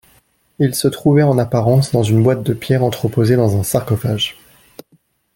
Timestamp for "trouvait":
0.87-1.21